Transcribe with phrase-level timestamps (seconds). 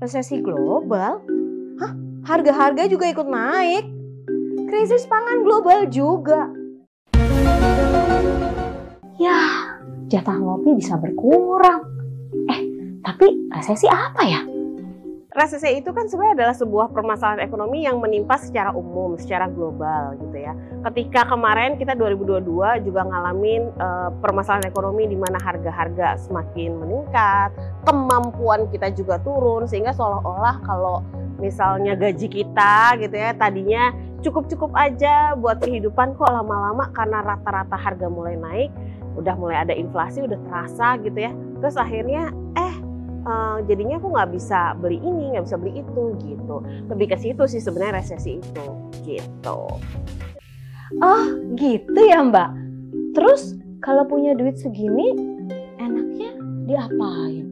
[0.00, 1.20] Resesi global?
[1.76, 1.92] Hah?
[2.24, 3.84] Harga-harga juga ikut naik.
[4.72, 6.48] Krisis pangan global juga.
[9.20, 9.68] Ya,
[10.08, 11.84] jatah ngopi bisa berkurang.
[12.48, 12.60] Eh,
[13.04, 14.53] tapi resesi apa ya?
[15.34, 20.38] Resesi itu kan sebenarnya adalah sebuah permasalahan ekonomi yang menimpa secara umum, secara global gitu
[20.38, 20.54] ya.
[20.86, 27.50] Ketika kemarin kita 2022 juga ngalamin uh, permasalahan ekonomi di mana harga-harga semakin meningkat,
[27.82, 31.02] kemampuan kita juga turun sehingga seolah-olah kalau
[31.42, 33.90] misalnya gaji kita gitu ya tadinya
[34.22, 38.70] cukup-cukup aja buat kehidupan kok lama-lama karena rata-rata harga mulai naik,
[39.18, 41.34] udah mulai ada inflasi, udah terasa gitu ya.
[41.58, 42.83] Terus akhirnya eh
[43.24, 46.56] uh, jadinya aku nggak bisa beli ini nggak bisa beli itu gitu.
[46.92, 48.66] Lebih ke situ sih sebenarnya resesi itu
[49.04, 49.60] gitu.
[51.02, 51.24] Oh
[51.58, 52.52] gitu ya mbak.
[53.16, 55.16] Terus kalau punya duit segini
[55.80, 56.36] enaknya
[56.68, 57.50] diapain?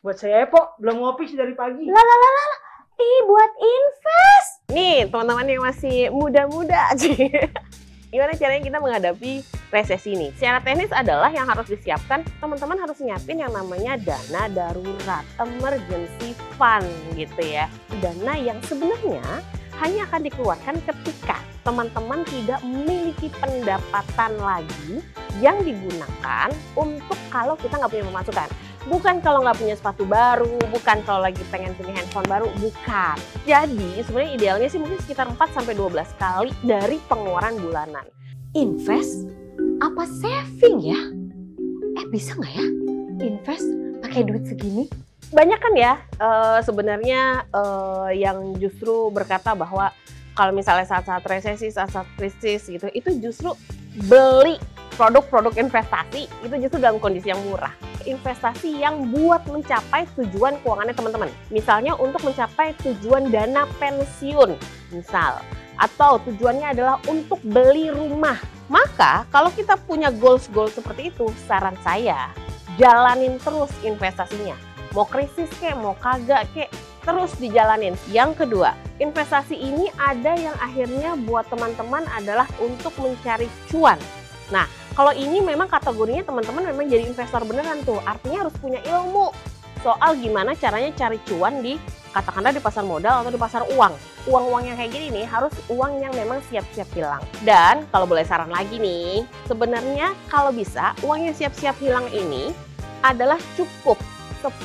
[0.00, 1.84] Buat saya po belum ngopi sih dari pagi.
[1.84, 2.52] Lah lah lah lah.
[3.00, 4.52] Ih buat invest.
[4.72, 7.28] Nih teman-teman yang masih muda-muda sih
[8.10, 9.32] gimana caranya kita menghadapi
[9.70, 10.28] resesi ini?
[10.36, 16.86] Secara teknis adalah yang harus disiapkan, teman-teman harus nyiapin yang namanya dana darurat, emergency fund
[17.14, 17.70] gitu ya.
[18.02, 19.22] Dana yang sebenarnya
[19.80, 25.00] hanya akan dikeluarkan ketika teman-teman tidak memiliki pendapatan lagi
[25.40, 28.48] yang digunakan untuk kalau kita nggak punya pemasukan.
[28.88, 33.16] Bukan kalau nggak punya sepatu baru, bukan kalau lagi pengen punya handphone baru, bukan.
[33.44, 38.08] Jadi sebenarnya idealnya sih mungkin sekitar 4 sampai 12 kali dari pengeluaran bulanan.
[38.56, 39.28] Invest
[39.80, 41.00] apa saving ya?
[41.96, 42.66] Eh bisa nggak ya
[43.24, 43.68] invest
[44.04, 44.86] pakai duit segini?
[45.32, 49.90] Banyak kan ya uh, sebenarnya uh, yang justru berkata bahwa
[50.36, 53.52] kalau misalnya saat-saat resesi, saat-saat krisis gitu, itu justru
[54.08, 54.56] beli
[54.94, 57.72] produk-produk investasi itu justru dalam kondisi yang murah
[58.06, 61.28] investasi yang buat mencapai tujuan keuangannya teman-teman.
[61.52, 64.56] Misalnya untuk mencapai tujuan dana pensiun,
[64.92, 65.40] misal.
[65.80, 68.36] Atau tujuannya adalah untuk beli rumah.
[68.70, 72.30] Maka kalau kita punya goals-goals seperti itu, saran saya
[72.78, 74.54] jalanin terus investasinya.
[74.94, 76.70] Mau krisis kek, mau kagak kek,
[77.02, 77.98] terus dijalanin.
[78.14, 83.98] Yang kedua, investasi ini ada yang akhirnya buat teman-teman adalah untuk mencari cuan.
[84.54, 87.98] Nah, kalau ini memang kategorinya teman-teman memang jadi investor beneran tuh.
[88.06, 89.34] Artinya harus punya ilmu
[89.82, 91.74] soal gimana caranya cari cuan di
[92.10, 93.94] katakanlah di pasar modal atau di pasar uang.
[94.28, 97.22] Uang-uang yang kayak gini nih harus uang yang memang siap-siap hilang.
[97.46, 102.52] Dan kalau boleh saran lagi nih, sebenarnya kalau bisa uang yang siap-siap hilang ini
[103.00, 103.96] adalah cukup
[104.44, 104.60] 10%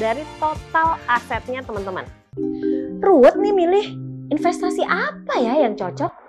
[0.00, 2.06] dari total asetnya teman-teman.
[3.02, 3.86] Ruwet nih milih
[4.32, 6.22] investasi apa ya yang cocok?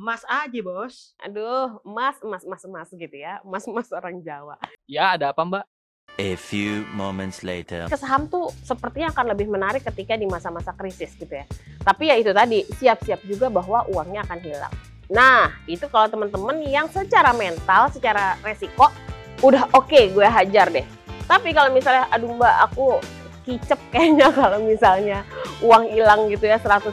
[0.00, 1.12] emas aja bos.
[1.20, 3.36] Aduh, emas, emas, emas, emas gitu ya.
[3.44, 4.56] Emas, emas orang Jawa.
[4.88, 5.64] Ya, ada apa mbak?
[6.20, 7.88] A few moments later.
[7.88, 7.96] Ke
[8.28, 11.48] tuh sepertinya akan lebih menarik ketika di masa-masa krisis gitu ya.
[11.80, 14.74] Tapi ya itu tadi, siap-siap juga bahwa uangnya akan hilang.
[15.08, 18.92] Nah, itu kalau teman-teman yang secara mental, secara resiko,
[19.40, 20.84] udah oke okay, gue hajar deh.
[21.24, 23.00] Tapi kalau misalnya, aduh mbak aku
[23.48, 25.24] kicep kayaknya kalau misalnya
[25.64, 26.92] uang hilang gitu ya 100%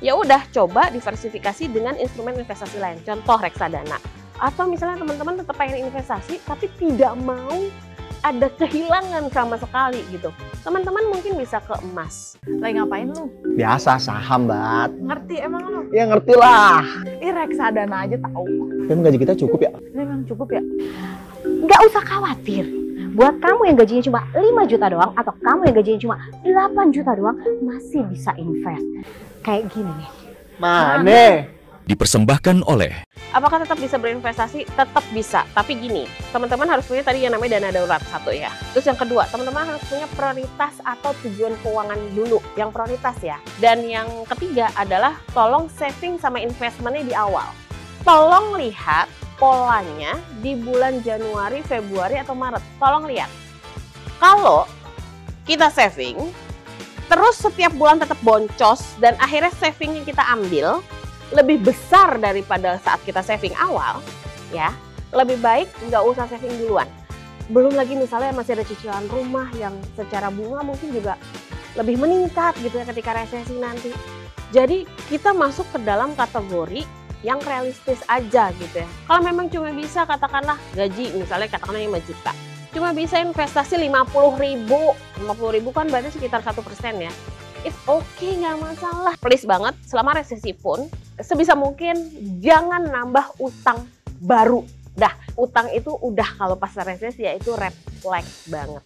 [0.00, 3.04] ya udah coba diversifikasi dengan instrumen investasi lain.
[3.04, 4.00] Contoh reksadana.
[4.40, 7.52] Atau misalnya teman-teman tetap pengen investasi tapi tidak mau
[8.22, 10.32] ada kehilangan sama sekali gitu.
[10.62, 12.36] Teman-teman mungkin bisa ke emas.
[12.46, 13.28] Lagi ngapain lu?
[13.56, 14.92] Biasa saham, Bat.
[14.96, 15.80] Ngerti emang lu?
[15.92, 16.84] Ya ngerti lah.
[17.20, 18.46] Ih reksadana aja tahu.
[18.86, 19.72] Emang gaji kita cukup ya?
[19.92, 20.62] Memang cukup ya?
[21.66, 22.64] Gak usah khawatir.
[23.16, 27.12] Buat kamu yang gajinya cuma 5 juta doang atau kamu yang gajinya cuma 8 juta
[27.16, 28.84] doang masih bisa invest
[29.40, 30.10] kayak gini nih.
[30.60, 31.55] Mana?
[31.86, 34.66] Dipersembahkan oleh Apakah tetap bisa berinvestasi?
[34.74, 35.46] Tetap bisa.
[35.54, 36.02] Tapi gini,
[36.34, 38.50] teman-teman harus punya tadi yang namanya dana darurat satu ya.
[38.74, 43.38] Terus yang kedua, teman-teman harus punya prioritas atau tujuan keuangan dulu yang prioritas ya.
[43.62, 47.54] Dan yang ketiga adalah tolong saving sama investmentnya di awal.
[48.02, 52.64] Tolong lihat polanya di bulan Januari, Februari, atau Maret.
[52.82, 53.30] Tolong lihat.
[54.16, 54.64] Kalau
[55.44, 56.18] kita saving,
[57.06, 60.80] terus setiap bulan tetap boncos dan akhirnya saving yang kita ambil
[61.34, 64.02] lebih besar daripada saat kita saving awal,
[64.54, 64.70] ya
[65.14, 66.86] lebih baik nggak usah saving duluan.
[67.50, 71.14] Belum lagi misalnya masih ada cicilan rumah yang secara bunga mungkin juga
[71.78, 73.90] lebih meningkat gitu ya ketika resesi nanti.
[74.54, 76.86] Jadi kita masuk ke dalam kategori
[77.22, 78.88] yang realistis aja gitu ya.
[79.06, 82.32] Kalau memang cuma bisa katakanlah gaji misalnya katakanlah 5 juta
[82.76, 84.92] cuma bisa investasi 50 ribu
[85.24, 87.12] 50 ribu kan berarti sekitar satu persen ya
[87.64, 90.84] it's okay nggak masalah please banget selama resesi pun
[91.20, 91.96] sebisa mungkin
[92.40, 93.84] jangan nambah utang
[94.20, 94.64] baru
[94.96, 97.52] Dah, utang itu udah kalau pas resesi ya itu
[98.00, 98.80] flag banget.